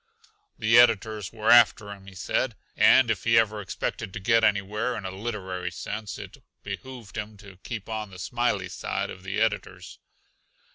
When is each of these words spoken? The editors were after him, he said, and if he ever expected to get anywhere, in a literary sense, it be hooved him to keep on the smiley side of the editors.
The 0.57 0.79
editors 0.79 1.31
were 1.31 1.51
after 1.51 1.91
him, 1.91 2.07
he 2.07 2.15
said, 2.15 2.55
and 2.75 3.11
if 3.11 3.23
he 3.23 3.37
ever 3.37 3.61
expected 3.61 4.13
to 4.13 4.19
get 4.19 4.43
anywhere, 4.43 4.95
in 4.97 5.05
a 5.05 5.11
literary 5.11 5.69
sense, 5.69 6.17
it 6.17 6.37
be 6.63 6.77
hooved 6.77 7.17
him 7.17 7.37
to 7.37 7.57
keep 7.61 7.87
on 7.87 8.09
the 8.09 8.17
smiley 8.17 8.67
side 8.69 9.11
of 9.11 9.21
the 9.21 9.39
editors. 9.39 9.99